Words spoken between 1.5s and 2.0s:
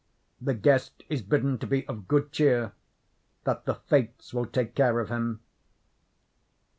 to be